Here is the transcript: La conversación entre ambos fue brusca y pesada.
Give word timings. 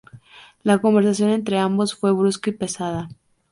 La 0.63 0.79
conversación 0.79 1.29
entre 1.29 1.59
ambos 1.59 1.93
fue 1.93 2.11
brusca 2.11 2.49
y 2.49 2.53
pesada. 2.53 3.07